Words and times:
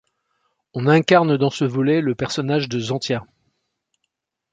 On 0.73 0.87
incarne 0.87 1.37
dans 1.37 1.51
ce 1.51 1.63
volet 1.63 2.01
le 2.01 2.15
personnage 2.15 2.67
de 2.67 2.79
Zanthia. 2.79 3.23